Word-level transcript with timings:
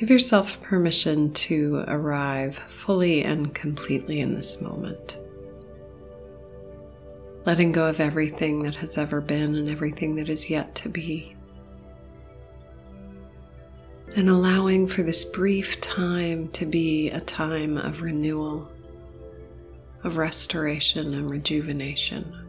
Give 0.00 0.08
yourself 0.08 0.58
permission 0.62 1.30
to 1.34 1.84
arrive 1.86 2.58
fully 2.86 3.22
and 3.22 3.54
completely 3.54 4.20
in 4.20 4.34
this 4.34 4.58
moment. 4.58 5.18
Letting 7.44 7.72
go 7.72 7.84
of 7.84 8.00
everything 8.00 8.62
that 8.62 8.74
has 8.76 8.96
ever 8.96 9.20
been 9.20 9.54
and 9.54 9.68
everything 9.68 10.16
that 10.16 10.30
is 10.30 10.48
yet 10.48 10.74
to 10.76 10.88
be. 10.88 11.36
And 14.16 14.30
allowing 14.30 14.88
for 14.88 15.02
this 15.02 15.22
brief 15.22 15.78
time 15.82 16.48
to 16.52 16.64
be 16.64 17.10
a 17.10 17.20
time 17.20 17.76
of 17.76 18.00
renewal, 18.00 18.72
of 20.02 20.16
restoration 20.16 21.12
and 21.12 21.30
rejuvenation. 21.30 22.48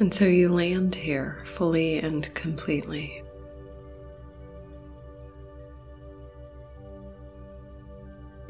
And 0.00 0.14
so 0.14 0.24
you 0.24 0.54
land 0.54 0.94
here 0.94 1.44
fully 1.54 1.98
and 1.98 2.34
completely. 2.34 3.23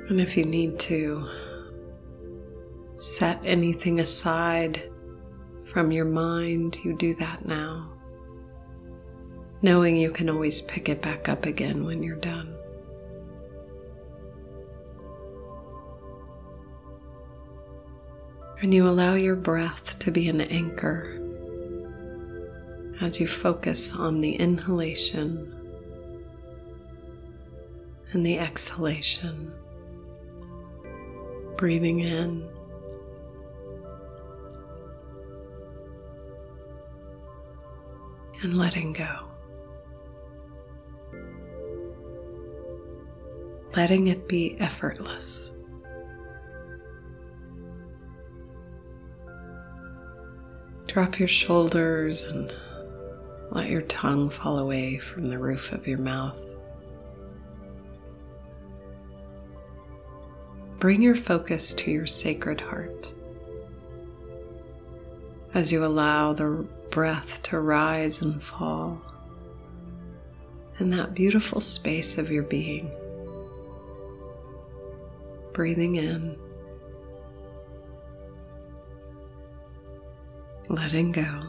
And 0.08 0.20
if 0.20 0.36
you 0.36 0.44
need 0.44 0.78
to, 0.80 1.26
set 2.98 3.40
anything 3.44 4.00
aside 4.00 4.90
from 5.72 5.90
your 5.90 6.04
mind, 6.04 6.76
you 6.84 6.96
do 6.96 7.14
that 7.16 7.46
now, 7.46 7.90
knowing 9.62 9.96
you 9.96 10.10
can 10.10 10.30
always 10.30 10.60
pick 10.62 10.88
it 10.88 11.02
back 11.02 11.28
up 11.28 11.46
again 11.46 11.84
when 11.84 12.02
you're 12.02 12.16
done. 12.16 12.54
And 18.62 18.72
you 18.72 18.88
allow 18.88 19.14
your 19.14 19.36
breath 19.36 19.98
to 19.98 20.10
be 20.10 20.28
an 20.28 20.40
anchor 20.40 21.20
as 23.00 23.18
you 23.18 23.26
focus 23.26 23.92
on 23.92 24.20
the 24.20 24.32
inhalation 24.32 25.50
and 28.12 28.24
the 28.24 28.38
exhalation 28.38 29.52
breathing 31.64 32.00
in. 32.00 32.46
And 38.42 38.58
letting 38.58 38.92
go. 38.92 39.30
Letting 43.74 44.08
it 44.08 44.28
be 44.28 44.58
effortless. 44.60 45.52
Drop 50.86 51.18
your 51.18 51.28
shoulders 51.28 52.24
and 52.24 52.52
let 53.52 53.70
your 53.70 53.80
tongue 53.80 54.28
fall 54.28 54.58
away 54.58 54.98
from 54.98 55.30
the 55.30 55.38
roof 55.38 55.72
of 55.72 55.86
your 55.86 55.96
mouth. 55.96 56.36
Bring 60.84 61.00
your 61.00 61.16
focus 61.16 61.72
to 61.72 61.90
your 61.90 62.06
sacred 62.06 62.60
heart. 62.60 63.10
As 65.54 65.72
you 65.72 65.82
allow 65.82 66.34
the 66.34 66.66
breath 66.90 67.42
to 67.44 67.58
rise 67.58 68.20
and 68.20 68.42
fall 68.42 69.00
in 70.78 70.90
that 70.90 71.14
beautiful 71.14 71.58
space 71.58 72.18
of 72.18 72.30
your 72.30 72.42
being, 72.42 72.90
breathing 75.54 75.96
in, 75.96 76.36
letting 80.68 81.12
go. 81.12 81.44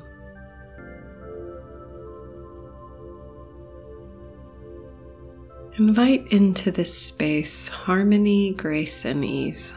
Invite 5.77 6.31
into 6.31 6.71
this 6.71 6.97
space 6.97 7.67
harmony, 7.67 8.53
grace, 8.53 9.03
and 9.03 9.25
ease. 9.25 9.73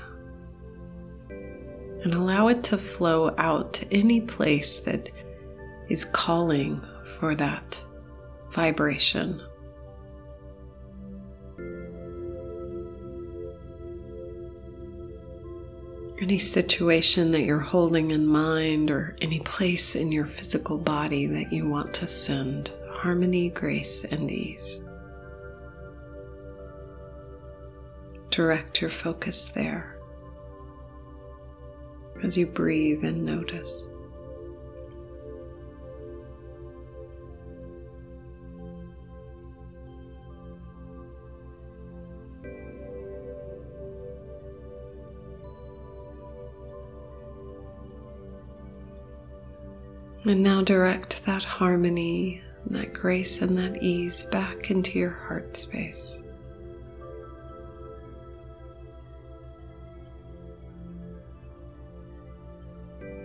And 1.28 2.14
allow 2.14 2.46
it 2.46 2.62
to 2.64 2.78
flow 2.78 3.34
out 3.36 3.72
to 3.74 3.92
any 3.92 4.20
place 4.20 4.78
that 4.84 5.08
is 5.88 6.04
calling 6.04 6.80
for 7.18 7.34
that 7.34 7.76
vibration. 8.54 9.42
Any 16.22 16.38
situation 16.38 17.32
that 17.32 17.42
you're 17.42 17.58
holding 17.58 18.12
in 18.12 18.24
mind, 18.24 18.88
or 18.92 19.16
any 19.20 19.40
place 19.40 19.96
in 19.96 20.12
your 20.12 20.26
physical 20.26 20.78
body 20.78 21.26
that 21.26 21.52
you 21.52 21.68
want 21.68 21.92
to 21.94 22.06
send 22.06 22.70
harmony, 22.88 23.48
grace, 23.48 24.04
and 24.08 24.30
ease. 24.30 24.78
Direct 28.30 28.80
your 28.80 28.90
focus 28.90 29.50
there 29.54 29.98
as 32.22 32.36
you 32.36 32.46
breathe 32.46 33.04
and 33.04 33.24
notice. 33.24 33.86
And 50.24 50.42
now 50.42 50.60
direct 50.60 51.24
that 51.24 51.42
harmony, 51.42 52.42
that 52.68 52.92
grace, 52.92 53.38
and 53.38 53.56
that 53.56 53.82
ease 53.82 54.26
back 54.30 54.70
into 54.70 54.98
your 54.98 55.08
heart 55.08 55.56
space. 55.56 56.18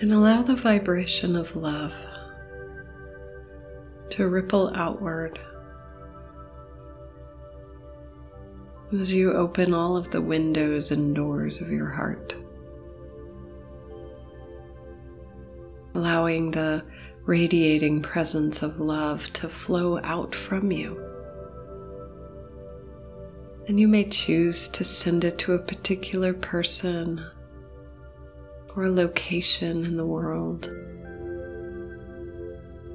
And 0.04 0.12
allow 0.14 0.44
the 0.44 0.58
vibration 0.58 1.38
of 1.38 1.56
love 1.56 1.94
to 4.10 4.28
ripple 4.28 4.70
outward 4.76 5.40
as 9.00 9.14
you 9.14 9.32
open 9.32 9.74
all 9.74 9.96
of 9.96 10.12
the 10.12 10.20
windows 10.20 10.92
and 10.92 11.16
doors 11.16 11.62
of 11.62 11.72
your 11.72 11.88
heart. 11.88 12.36
Allowing 15.96 16.52
the 16.52 16.84
radiating 17.24 18.02
presence 18.02 18.62
of 18.62 18.82
love 18.82 19.24
to 19.36 19.48
flow 19.48 20.02
out 20.04 20.36
from 20.36 20.70
you. 20.70 20.98
And 23.70 23.80
you 23.80 23.88
may 23.88 24.10
choose 24.10 24.68
to 24.68 24.84
send 24.84 25.24
it 25.24 25.38
to 25.38 25.54
a 25.54 25.60
particular 25.60 26.34
person 26.34 27.26
or 28.76 28.86
a 28.86 28.92
location 28.92 29.86
in 29.86 29.98
the 29.98 30.06
world. 30.06 30.70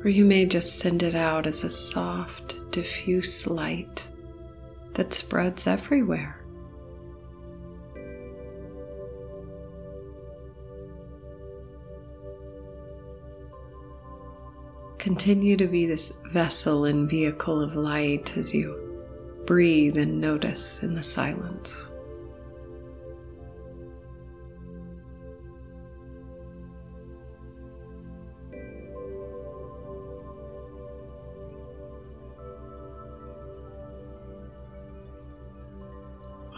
Or 0.04 0.08
you 0.08 0.24
may 0.24 0.46
just 0.46 0.78
send 0.78 1.02
it 1.02 1.14
out 1.14 1.46
as 1.46 1.64
a 1.64 1.70
soft, 1.70 2.70
diffuse 2.70 3.46
light 3.46 4.06
that 4.94 5.14
spreads 5.14 5.66
everywhere. 5.66 6.44
Continue 14.98 15.56
to 15.56 15.66
be 15.66 15.86
this 15.86 16.12
vessel 16.32 16.84
and 16.84 17.08
vehicle 17.08 17.62
of 17.62 17.76
light 17.76 18.36
as 18.36 18.52
you 18.52 18.84
breathe 19.46 19.96
and 19.96 20.20
notice 20.20 20.80
in 20.82 20.94
the 20.94 21.02
silence. 21.02 21.90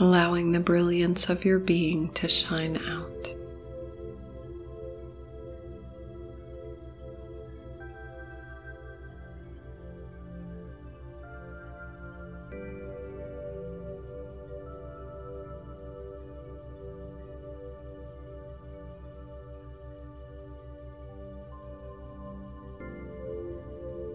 allowing 0.00 0.50
the 0.50 0.58
brilliance 0.58 1.29
of 1.29 1.44
your 1.44 1.58
being 1.58 2.11
to 2.14 2.26
shine 2.26 2.76
out. 2.79 3.06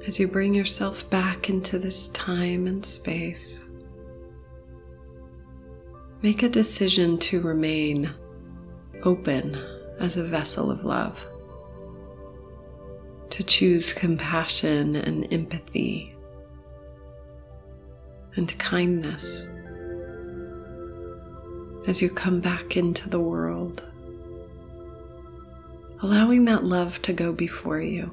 as 0.07 0.19
you 0.19 0.27
bring 0.27 0.53
yourself 0.53 1.09
back 1.09 1.49
into 1.49 1.79
this 1.79 2.09
time 2.09 2.67
and 2.67 2.85
space 2.85 3.64
make 6.25 6.42
a 6.42 6.50
decision 6.50 7.19
to 7.19 7.39
remain 7.39 8.12
open 9.04 9.56
as 10.00 10.18
a 10.18 10.24
vessel 10.24 10.72
of 10.72 10.83
love, 10.83 11.16
to 13.30 13.44
choose 13.44 13.94
compassion 13.94 14.95
and 14.95 15.31
empathy 15.31 16.16
and 18.38 18.57
kindness 18.57 19.24
as 21.88 22.01
you 22.01 22.10
come 22.10 22.42
back 22.42 22.75
into 22.75 23.07
the 23.07 23.19
world, 23.19 23.83
allowing 26.01 26.44
that 26.44 26.63
love 26.63 27.00
to 27.04 27.13
go 27.13 27.31
before 27.31 27.80
you 27.80 28.10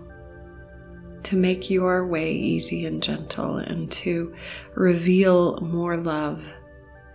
to 1.23 1.35
make 1.35 1.71
your 1.71 2.07
way 2.07 2.31
easy 2.31 2.85
and 2.85 3.03
gentle 3.03 3.57
and 3.57 3.91
to 3.91 4.35
reveal 4.75 5.59
more 5.63 5.97
love 5.97 6.45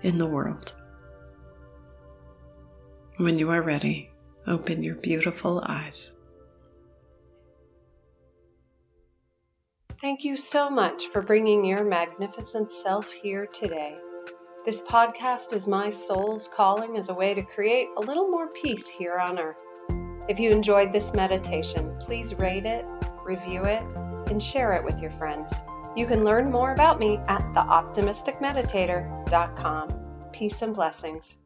in 0.02 0.18
the 0.18 0.26
world. 0.26 0.74
When 3.18 3.40
you 3.40 3.50
are 3.50 3.62
ready, 3.62 4.10
open 4.48 4.84
your 4.84 4.96
beautiful 4.96 5.64
eyes. 5.68 6.12
Thank 10.02 10.24
you 10.24 10.38
so 10.38 10.70
much 10.70 11.04
for 11.12 11.22
bringing 11.22 11.66
your 11.66 11.84
magnificent 11.84 12.72
self 12.72 13.10
here 13.24 13.48
today. 13.48 13.98
This 14.66 14.82
podcast 14.82 15.54
is 15.54 15.68
my 15.68 15.90
soul's 15.90 16.50
calling 16.56 16.98
as 16.98 17.10
a 17.10 17.14
way 17.14 17.34
to 17.34 17.42
create 17.42 17.88
a 17.98 18.02
little 18.02 18.30
more 18.30 18.50
peace 18.50 18.88
here 18.98 19.18
on 19.18 19.40
earth. 19.40 19.58
If 20.30 20.40
you 20.40 20.52
enjoyed 20.52 20.94
this 20.94 21.14
meditation, 21.14 21.98
please 22.00 22.34
rate 22.36 22.66
it 22.66 22.86
review 23.28 23.64
it, 23.64 23.84
and 24.32 24.42
share 24.42 24.74
it 24.74 24.84
with 24.84 25.00
your 25.00 25.12
friends. 25.12 25.52
You 25.96 26.08
can 26.08 26.24
learn 26.24 26.52
more 26.52 26.74
about 26.74 27.00
me 27.00 27.20
at 27.28 27.42
theoptimisticmeditator.com. 27.54 30.30
Peace 30.32 30.62
and 30.62 30.76
blessings. 30.76 31.37